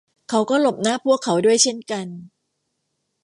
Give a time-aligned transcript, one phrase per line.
[0.29, 2.07] เขาก็หลบหน้าพวกเขาด้วยเช่นกัน